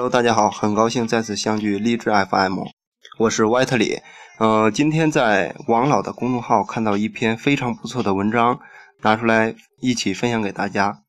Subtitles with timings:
[0.00, 2.60] Hello，大家好，很高兴再次相聚励志 FM，
[3.18, 4.00] 我是 White 李。
[4.38, 8.60] 呃，今天在王老的公众号看到一篇非常不错的文章，
[9.02, 11.02] 拿出来一起分享给大家。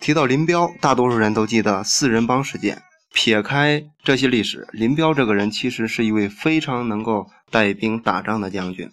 [0.00, 2.80] 提到林彪，大多数人都记得四人帮事件。
[3.12, 8.90] 撇开这些历史，林彪这个人其实是一位非常能够带兵打仗的将军。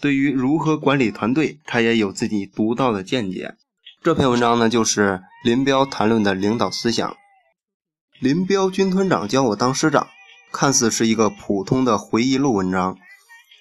[0.00, 3.56] 对于如何管理团队，他也有自己独到的见解。
[4.04, 7.16] 这篇文章呢，就是林彪谈论的领导思想。
[8.18, 10.08] 林彪军团长教我当师长，
[10.50, 12.96] 看似是一个普通的回忆录文章，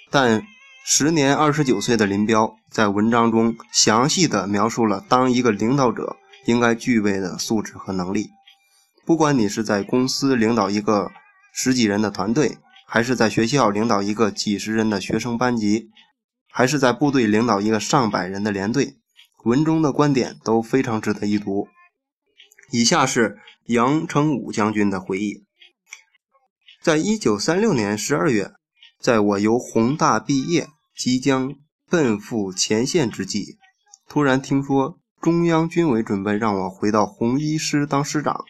[0.10, 0.44] 但
[0.86, 6.16] 时年二十九岁的林彪在文章中详细的描述了当一个领导者
[6.46, 8.30] 应该具备的素质和能力。
[9.06, 11.12] 不管你是在公司领导一个
[11.54, 15.90] 十几人的团队，还是在学校领导一个几十人的学生班级，
[16.50, 18.96] 还是在部队领导一个上百人的连队，
[19.44, 21.68] 文中的观点都非常值得一读。
[22.76, 23.38] 以下是。
[23.68, 25.44] 杨成武将军的回忆：
[26.84, 28.52] 在一九三六年十二月，
[29.00, 31.56] 在我由宏大毕业，即将
[31.90, 33.58] 奔赴前线之际，
[34.08, 38.46] 突然听说中央军委准备让我回到红一师当师长。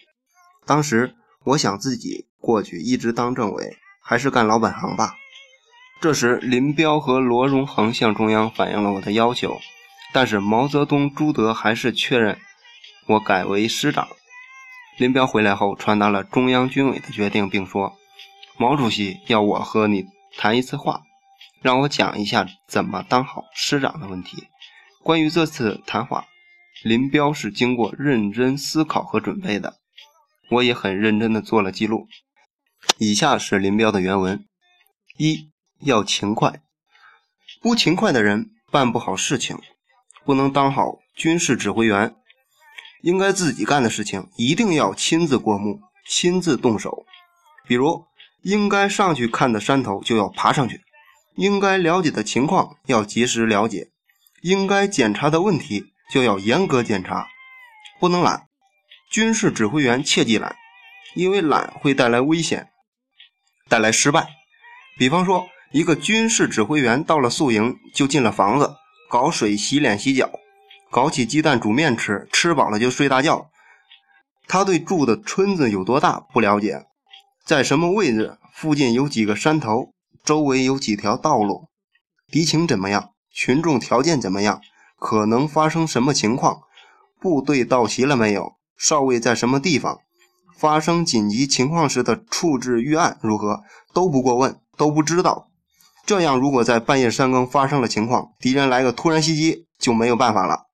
[0.66, 5.14] 当时我想自己过去一直当政委，还是干老本行吧。
[6.02, 9.58] 这时，林彪和罗荣桓向中央反映了我的要求，
[10.12, 12.38] 但是毛泽东、朱德还是确认
[13.08, 14.08] 我改为师长。
[14.98, 17.96] 林彪回来后，传达了中央军委的决定，并说
[18.58, 20.06] ：“毛主席要我和你
[20.38, 21.04] 谈一次话，
[21.62, 24.48] 让我讲一下怎么当好师长的问题。”
[25.04, 26.26] 关于这次谈话，
[26.84, 29.76] 林彪是经过认真思考和准备的，
[30.50, 32.08] 我也很认真地做了记录。
[32.98, 34.48] 以下是林彪的原文：
[35.18, 36.62] 一要勤快，
[37.62, 39.60] 不勤快的人办不好事情，
[40.24, 42.16] 不能当好军事指挥员。
[43.06, 45.80] 应该自己干的事情，一定要亲自过目、
[46.10, 47.06] 亲自动手。
[47.68, 48.04] 比如，
[48.42, 50.78] 应该上去看的山头就要爬上去；
[51.36, 53.92] 应该了解的情况要及时了解；
[54.42, 57.28] 应该检查的问题就要严格检查，
[58.00, 58.48] 不能懒。
[59.12, 60.56] 军事指挥员切忌懒，
[61.14, 62.70] 因为懒会带来危险，
[63.70, 64.30] 带来失败。
[64.98, 68.74] 比方说，一个军事指挥员到了宿营，就进了房子，
[69.12, 70.32] 搞水洗脸洗脚。
[70.92, 73.50] 搞起鸡蛋煮面吃，吃饱了就睡大觉。
[74.48, 76.86] 他对住的村子有多大不了解，
[77.44, 79.92] 在什么位置，附近有几个山头，
[80.24, 81.68] 周围有几条道路，
[82.28, 84.62] 敌情怎么样，群众条件怎么样，
[85.00, 86.62] 可能发生什么情况，
[87.20, 90.00] 部队到齐了没有，哨位在什么地方，
[90.56, 93.64] 发生紧急情况时的处置预案如何，
[93.94, 95.48] 都不过问，都不知道。
[96.06, 100.65] 这样，如果在半夜三更发生了情况，敌人来个突然袭击，就没有办法了。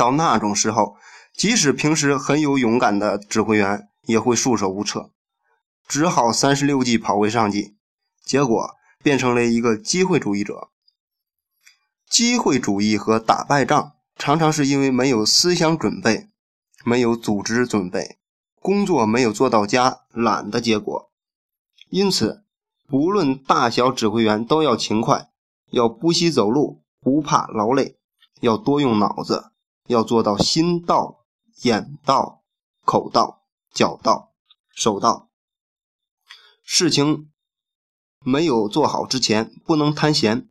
[0.00, 0.96] 到那种时候，
[1.34, 5.10] 即使平时很有勇敢的指挥员，也会束手无策，
[5.86, 7.76] 只好三十六计跑为上计，
[8.24, 8.70] 结果
[9.02, 10.70] 变成了一个机会主义者。
[12.08, 16.30] 机会主义和打败仗，常常是因为没有思想准备，
[16.82, 18.16] 没有组织准备，
[18.62, 21.10] 工作没有做到家，懒的结果。
[21.90, 22.42] 因此，
[22.88, 25.28] 不论大小指挥员都要勤快，
[25.72, 27.98] 要不惜走路，不怕劳累，
[28.40, 29.50] 要多用脑子。
[29.90, 31.24] 要做到心到、
[31.62, 32.44] 眼到、
[32.84, 33.42] 口到、
[33.74, 34.30] 脚到、
[34.72, 35.28] 手到。
[36.62, 37.28] 事情
[38.24, 40.48] 没有做好之前，不能贪闲，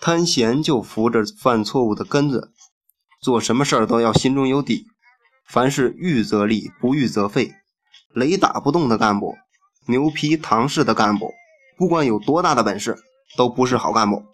[0.00, 2.52] 贪闲就扶着犯错误的根子。
[3.22, 4.88] 做什么事儿都要心中有底，
[5.46, 7.52] 凡是预则立，不预则废。
[8.12, 9.36] 雷打不动的干部，
[9.86, 11.32] 牛皮糖似的干部，
[11.78, 12.98] 不管有多大的本事，
[13.36, 14.24] 都不是好干部。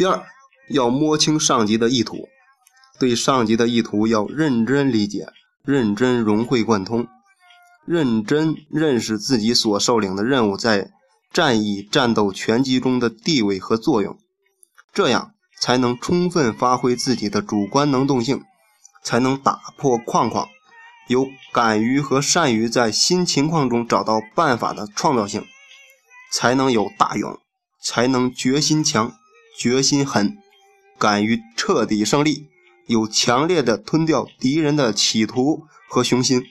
[0.00, 0.24] 第二，
[0.70, 2.30] 要摸清上级的意图，
[2.98, 5.26] 对上级的意图要认真理解、
[5.62, 7.06] 认真融会贯通、
[7.84, 10.90] 认真认识自己所受领的任务在
[11.34, 14.18] 战役战斗全局中的地位和作用，
[14.94, 18.42] 这样才能充分发挥自己的主观能动性，
[19.04, 20.48] 才能打破框框，
[21.08, 25.44] 有敢于和善于在新情况中找到办法的创造性，
[26.32, 27.38] 才能有大勇，
[27.82, 29.12] 才能决心强。
[29.56, 30.38] 决心狠，
[30.98, 32.48] 敢于彻底胜利，
[32.86, 36.42] 有强烈的吞掉敌人的企图和雄心。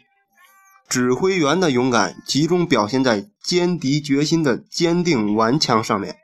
[0.88, 6.18] 指挥员的勇敢集中表现在歼敌决心的坚定顽强上面。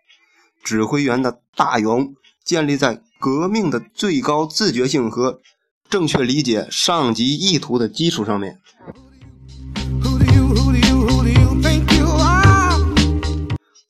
[0.63, 5.39] 指挥员的大勇建立在革命的最高自觉性和
[5.87, 8.59] 正确理解上级意图的基础上面。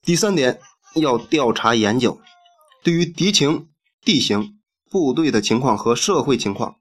[0.04, 0.60] 第三点，
[0.96, 2.20] 要调查研究。
[2.86, 3.68] 对于敌情、
[4.04, 4.60] 地形，
[4.92, 6.76] 部队的情况和社会情况，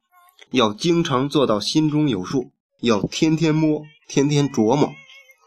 [0.50, 2.50] 要经常做到心中有数，
[2.82, 4.92] 要天天摸，天天琢磨，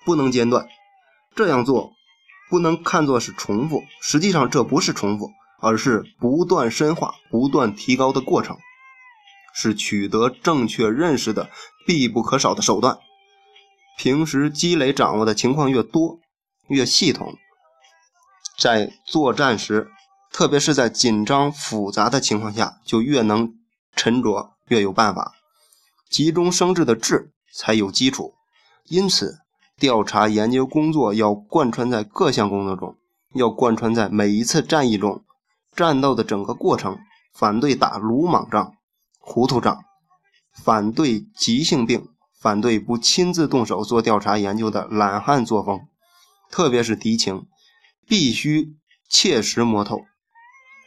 [0.03, 0.67] 不能间断。
[1.35, 1.91] 这样做
[2.49, 5.29] 不能看作是重复，实际上这不是重复，
[5.61, 8.57] 而是不断深化、不断提高的过程，
[9.53, 11.51] 是取得正确认识的
[11.85, 12.97] 必不可少的手段。
[13.95, 16.17] 平时积累掌握的情况越多，
[16.67, 17.35] 越系统，
[18.57, 19.91] 在作战时。
[20.31, 23.55] 特别是在紧张复杂的情况下，就越能
[23.95, 25.33] 沉着，越有办法。
[26.09, 28.35] 急中生智的智才有基础。
[28.85, 29.39] 因此，
[29.77, 32.95] 调查研究工作要贯穿在各项工作中，
[33.33, 35.23] 要贯穿在每一次战役中，
[35.75, 36.97] 战斗的整个过程。
[37.33, 38.73] 反对打鲁莽仗、
[39.19, 39.83] 糊涂仗，
[40.51, 42.09] 反对急性病，
[42.39, 45.81] 反对不亲自动手做调查研究的懒汉作风。
[46.49, 47.45] 特别是敌情，
[48.07, 48.75] 必须
[49.07, 50.05] 切实摸透。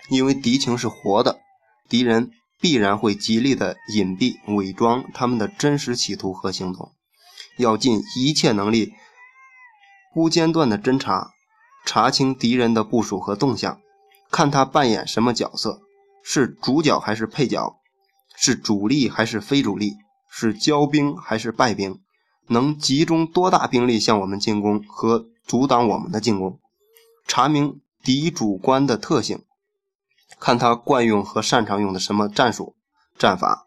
[0.08, 1.40] 因为敌情是活的，
[1.88, 2.30] 敌人
[2.60, 6.92] 必然会极力的隐蔽、伪装他们的真实企图和行动。
[7.56, 8.92] 要尽一切能力，
[10.14, 11.30] 不间断的侦查，
[11.84, 13.80] 查清敌人的部署和动向，
[14.30, 15.80] 看他扮演什么角色，
[16.22, 17.76] 是主角还是配角，
[18.36, 19.94] 是主力还是非主力，
[20.30, 22.00] 是骄兵还是败兵，
[22.48, 26.58] 能集中多大兵力向我们进攻和阻挡我们的进攻，
[27.26, 29.42] 查明敌主观的特性。
[30.38, 32.76] 看他惯用和擅长用的什么战术、
[33.18, 33.66] 战法，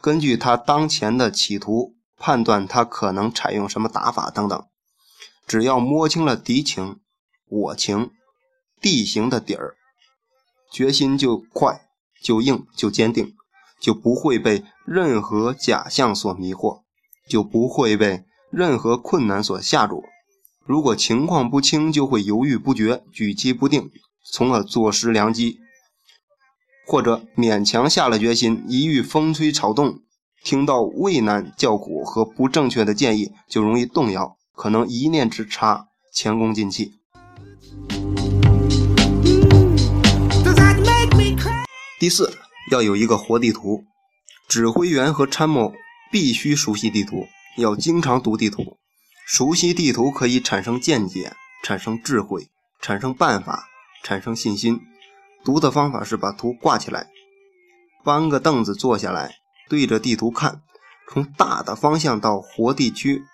[0.00, 4.64] 根据他当前的企图判断他可能采用什么打法等等。
[5.46, 7.00] 只要摸清了敌情、
[7.48, 8.12] 我情、
[8.80, 9.74] 地形的底儿，
[10.70, 11.82] 决心就快、
[12.22, 13.34] 就硬、就坚定，
[13.80, 16.82] 就不会被任何假象所迷惑，
[17.28, 20.04] 就不会被任何困难所吓住。
[20.64, 23.90] 如果情况不清，就会犹豫不决、举棋不定，
[24.30, 25.58] 从而坐失良机。
[26.84, 30.00] 或者勉强下了决心，一遇风吹草动，
[30.42, 36.94] 听到畏难叫苦和不正确的建议，就容易动摇，可能一念之差，前功尽弃。
[41.98, 42.36] 第四，
[42.72, 43.84] 要有一个活地图，
[44.48, 45.72] 指挥员和参谋
[46.10, 47.28] 必须熟悉地图，
[47.58, 48.76] 要经常读地图。
[49.24, 51.32] 熟悉地图可以产生见解，
[51.62, 52.48] 产生智慧，
[52.80, 53.68] 产生办法，
[54.02, 54.80] 产生信心。
[55.44, 57.08] 读的方法是把图挂起来，
[58.04, 59.36] 搬个凳子坐下来，
[59.68, 60.62] 对着地图看，
[61.08, 63.24] 从大的方向到活地区，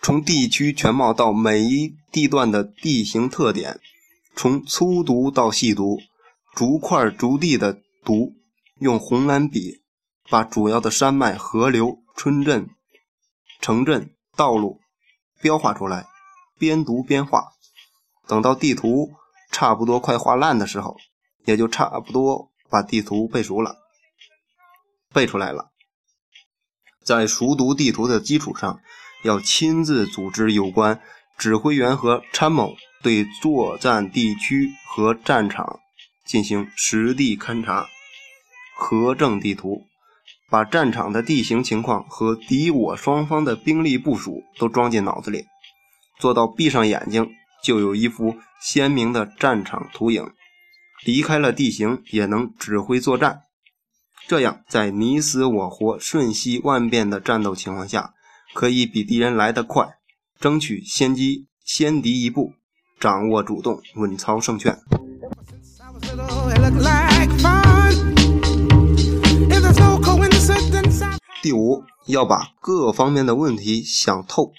[0.00, 3.80] 从地区全貌到每一地段的地形特点，
[4.36, 5.98] 从粗读到细读，
[6.54, 8.34] 逐块逐地的读，
[8.78, 9.82] 用红蓝笔
[10.30, 12.68] 把主要的山脉、河流、村镇、
[13.60, 14.80] 城镇、道路
[15.40, 16.06] 标画出来，
[16.58, 17.48] 边读边画，
[18.28, 19.10] 等到地图
[19.50, 20.96] 差不多快画烂的时候。
[21.44, 23.76] 也就差不多把地图背熟了，
[25.12, 25.72] 背出来了。
[27.04, 28.80] 在熟读地图的基础上，
[29.24, 31.00] 要亲自组织有关
[31.36, 35.80] 指挥员和参谋对作战地区和战场
[36.24, 37.88] 进行实地勘察、
[38.76, 39.82] 核证地图，
[40.48, 45.46] 把战场的地形情况和敌我双方的兵力部署都装进脑子里，
[46.20, 47.28] 做到闭上眼睛
[47.64, 50.24] 就有一幅鲜明的战场图影。
[51.04, 53.40] 离开了地形也能指挥作战，
[54.28, 58.14] 这样在你死我活、瞬息万变的战斗情况下，
[58.54, 59.96] 可以比敌人来得快，
[60.38, 62.52] 争取先机，先敌一步，
[63.00, 64.78] 掌握主动，稳操胜券。
[71.42, 74.52] 第五，要把各方面的问题想透。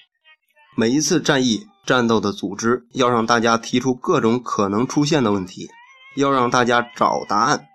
[0.75, 5.69] 每一次战役战斗的组织，要让大家提出各种可能出现的问题。
[6.15, 7.67] 要让大家找答案，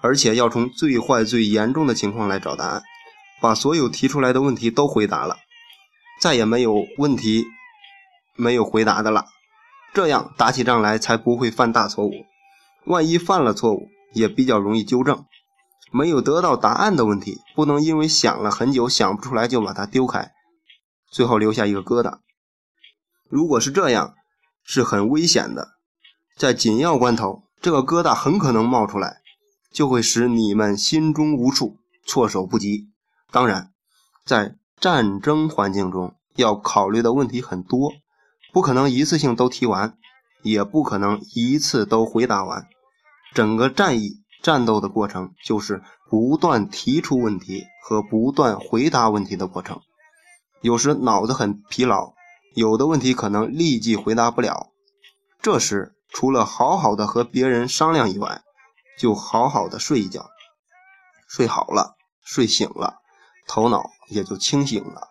[0.00, 2.82] 而且要从最坏、最严重的情况来找答案，
[3.40, 5.36] 把所有提出来的问题都回答了，
[6.20, 7.44] 再也没有问题
[8.36, 9.26] 没有回答的了。
[9.94, 12.12] 这样打起仗来才不会犯大错误。
[12.86, 15.24] 万一犯了错误，也比较容易纠正。
[15.92, 20.32] 没有得到答案的问题，不能因为想了很久想不出来就把它丢开，
[21.10, 22.20] 最后留下一个疙瘩。
[23.28, 24.14] 如果是这样，
[24.64, 25.72] 是很危险的，
[26.38, 27.42] 在紧要关头。
[27.62, 29.22] 这个疙瘩很可能冒出来，
[29.70, 32.88] 就会使你们心中无数，措手不及。
[33.30, 33.70] 当然，
[34.26, 37.92] 在战争环境中，要考虑的问题很多，
[38.52, 39.96] 不可能一次性都提完，
[40.42, 42.66] 也不可能一次都回答完。
[43.32, 49.80] 整个战役战斗的过程，就是不断提出问题和不断回答问题的过程。
[50.62, 52.14] 有时脑子很疲劳，
[52.56, 54.72] 有的问题可能立即回答不了，
[55.40, 55.94] 这时。
[56.12, 58.42] 除了好好的和别人商量以外，
[58.98, 60.28] 就好好的睡一觉，
[61.26, 62.96] 睡好了，睡醒了，
[63.48, 65.08] 头脑也就清醒了。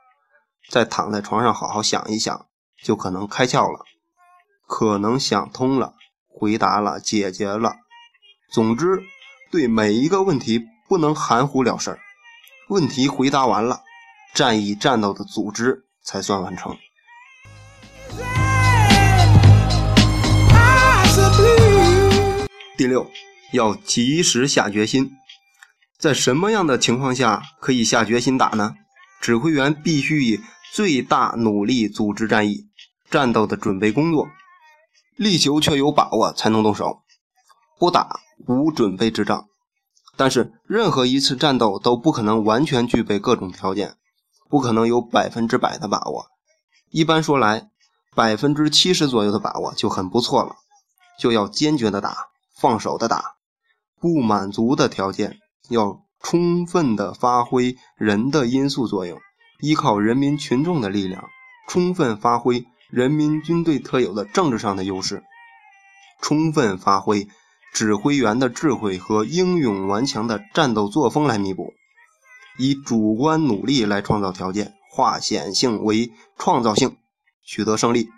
[0.69, 2.45] 再躺在床上好好想一想，
[2.83, 3.83] 就可能开窍了，
[4.67, 5.95] 可能想通了，
[6.27, 7.73] 回答了，解决了。
[8.51, 9.01] 总之，
[9.51, 11.99] 对每一个问题不能含糊了事儿。
[12.69, 13.81] 问题回答完了，
[14.33, 16.77] 战役战斗的组织才算完成。
[22.81, 23.11] 第六，
[23.51, 25.11] 要及时下决心。
[25.99, 28.73] 在什么样的情况下可以下决心打呢？
[29.21, 30.39] 指挥员必须以
[30.73, 32.65] 最大努力组织战役、
[33.07, 34.27] 战斗的准备工作，
[35.15, 37.03] 力求确有把握才能动手，
[37.77, 39.45] 不打无准备之仗。
[40.17, 43.93] 但是，任何一次战斗都不可能完全具备各种条件，
[44.49, 46.25] 不可能有百分之百的把握。
[46.89, 47.69] 一般说来，
[48.15, 50.55] 百分之七十左右的把握就很不错了。
[51.19, 52.30] 就要坚决的打，
[52.61, 53.23] 放手的打，
[53.99, 59.19] 不满足的条件要充分的发挥人的因素作用，
[59.59, 61.27] 依靠人民群众的力量，
[61.67, 65.23] 充分发挥人民军队特有的政治上的优势，
[66.21, 67.27] 充分发挥
[67.73, 71.73] 指挥员的智慧和英勇顽强的战斗作风来弥补，
[72.59, 76.95] 以主观努力来创造条件，化险性为创造性，
[77.43, 78.09] 取得胜利。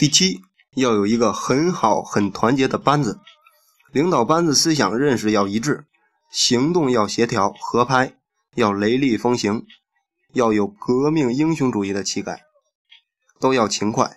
[0.00, 0.40] 第七，
[0.76, 3.20] 要有一个很好、很团结的班子，
[3.92, 5.84] 领导班子思想认识要一致，
[6.32, 8.14] 行动要协调合拍，
[8.54, 9.66] 要雷厉风行，
[10.32, 12.40] 要有革命英雄主义的气概，
[13.38, 14.10] 都要勤快，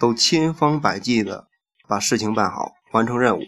[0.00, 1.46] 都千方百计的
[1.86, 3.42] 把事情办好，完成任务，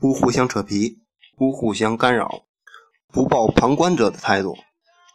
[0.00, 0.98] 不互相扯皮，
[1.36, 2.42] 不互相干扰，
[3.12, 4.56] 不抱旁观者的态度。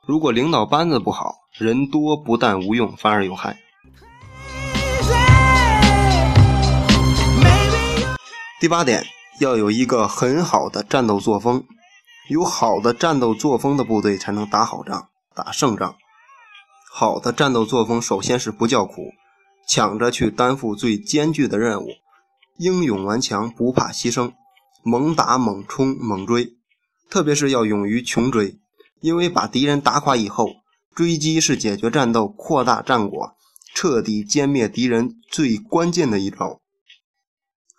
[0.05, 3.59] 如果领导班子不好，人多不但无用，反而有害。
[8.59, 9.05] 第八点，
[9.39, 11.63] 要有一个很好的战斗作风，
[12.27, 15.95] 有好的战斗作风的部队才能打好仗、打胜仗。
[16.91, 19.11] 好的战斗作风，首先是不叫苦，
[19.67, 21.89] 抢着去担负最艰巨的任务，
[22.57, 24.33] 英勇顽强，不怕牺牲，
[24.83, 26.55] 猛打猛冲猛追，
[27.11, 28.57] 特别是要勇于穷追，
[29.01, 30.49] 因为把敌人打垮以后，
[30.95, 33.35] 追击是解决战斗、扩大战果、
[33.75, 36.59] 彻底歼灭敌人最关键的一招。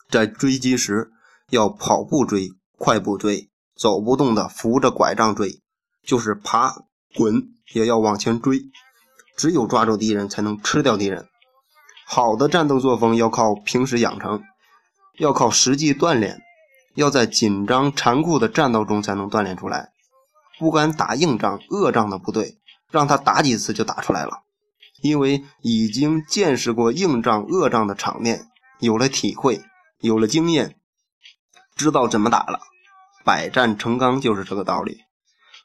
[0.09, 1.11] 在追击时，
[1.50, 2.49] 要跑步追、
[2.79, 5.61] 快步追、走不动的扶着拐杖追，
[6.03, 6.75] 就是爬、
[7.15, 8.62] 滚也要往前追。
[9.37, 11.27] 只有抓住敌人，才能吃掉敌人。
[12.07, 14.43] 好的战斗作风要靠平时养成，
[15.19, 16.41] 要靠实际锻炼，
[16.95, 19.91] 要在紧张残酷的战斗中才能锻炼出来。
[20.59, 22.59] 不敢打硬仗、恶仗的部队，
[22.91, 24.43] 让他打几次就打出来了，
[25.03, 28.47] 因为已经见识过硬仗、恶仗的场面，
[28.81, 29.61] 有了体会。
[30.00, 30.78] 有了经验，
[31.75, 32.61] 知道怎么打了，
[33.25, 34.99] 百战成钢就是这个道理。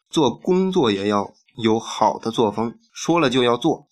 [0.10, 3.86] 做工作也要有好的作风，说了就要做，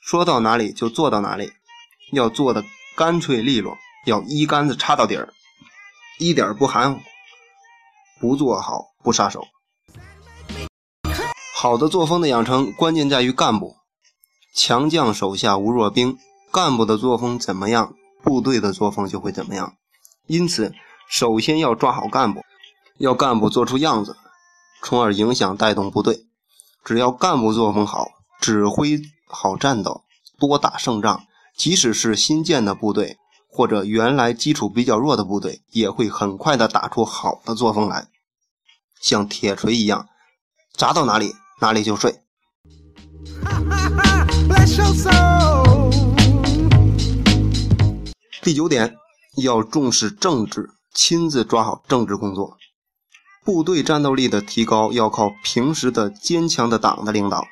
[0.00, 1.52] 说到哪里就做到哪里，
[2.12, 2.64] 要做的
[2.96, 5.32] 干脆利落，要一竿子插到底儿，
[6.18, 7.00] 一点不含糊，
[8.20, 9.46] 不做好不撒手。
[11.54, 13.76] 好的作风的养成，关键在于干部。
[14.56, 16.18] 强将手下无弱兵，
[16.52, 19.74] 干部的作风怎么样，部队的作风就会怎么样。
[20.26, 20.72] 因此，
[21.06, 22.42] 首先要抓好干部，
[22.96, 24.16] 要干部做出样子，
[24.82, 26.24] 从而影响带动部队。
[26.82, 28.08] 只要干部作风好，
[28.40, 30.02] 指挥好战斗，
[30.38, 38.08] 多打胜仗，即使是新建的部队或者原来基础比较弱的部队，也会很快的打出好的作风来，
[39.00, 40.08] 像铁锤一样，
[40.74, 42.20] 砸到哪里哪里就碎。
[48.42, 49.03] 第九点。
[49.36, 52.56] 要重视政治，亲自抓好政治工作。
[53.44, 57.46] 部队战斗力的提高要靠平时的坚强的党的领导，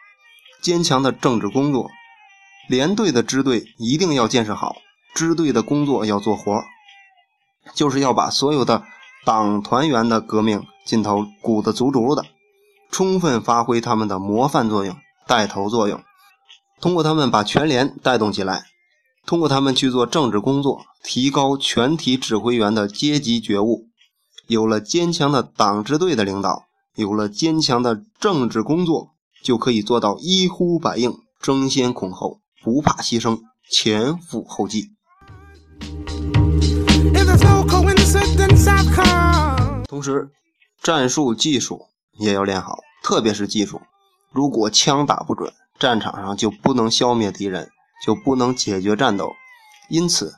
[0.62, 1.90] 坚强的政治工作。
[2.68, 4.76] 连队的支队一定要建设好，
[5.14, 6.62] 支队的工作要做活，
[7.74, 8.84] 就是要把所有的
[9.26, 12.24] 党团员的革命劲头鼓得足足的，
[12.90, 14.96] 充分发挥他们的模范作用、
[15.26, 16.02] 带头作用，
[16.80, 18.64] 通过他们把全连带动起来。
[19.24, 23.86] 通过他们去做政治工作，提高全体指挥员的阶级觉悟。
[24.48, 26.64] 有了坚强的党支队的领导，
[26.96, 29.10] 有了坚强的政治工作，
[29.42, 34.90] 就可以做到一呼百应、争先恐后、不怕牺牲、前赴后继。
[39.88, 40.30] 同时，
[40.82, 41.82] 战术技术
[42.18, 43.80] 也要练好，特别是技术。
[44.32, 47.70] 如果枪打不准，战场上就不能消灭敌人。
[48.04, 49.34] 就不能解决战斗，
[49.88, 50.34] 因此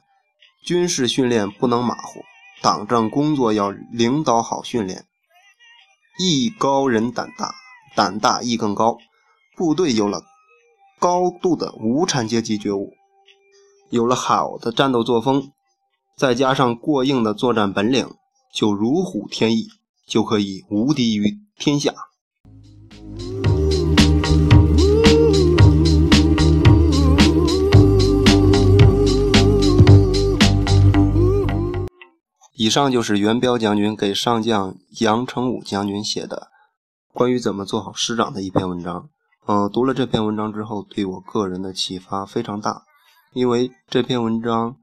[0.63, 2.23] 军事训练不能马虎，
[2.61, 5.07] 党政工作要领导好训练。
[6.19, 7.55] 艺高人胆大，
[7.97, 8.99] 胆大艺更高。
[9.57, 10.23] 部队有了
[10.99, 12.93] 高度的无产阶级觉悟，
[13.91, 15.53] 有了好的战斗作风，
[16.17, 18.15] 再加上过硬的作战本领，
[18.53, 19.69] 就如虎添翼，
[20.07, 21.93] 就可以无敌于天下。
[32.57, 36.49] 以上就是元彪将军给上将杨成武将军写的
[37.13, 39.09] 关于怎么做好师长的一篇文章。
[39.47, 42.85] 嗯，读了这篇文章之后，对我个人的启发非常大，
[43.33, 44.77] 因为这篇文章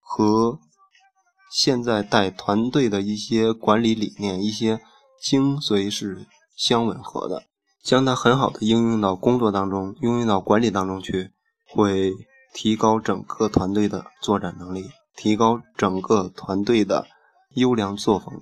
[0.00, 0.58] 和
[1.52, 4.80] 现在带团队的一些管理理念、一些
[5.22, 7.44] 精髓是相吻合的。
[7.84, 11.30] 将它很好的应用到工作当中，应用到管理当中去，
[11.68, 12.12] 会
[12.52, 14.90] 提高整个团队的作战能力。
[15.20, 17.06] 提高整个团队的
[17.52, 18.40] 优良作风。